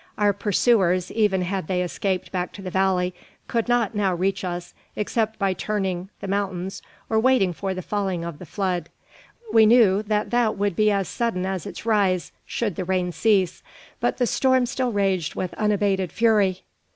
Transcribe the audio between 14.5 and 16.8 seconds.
still raged with unabated fury.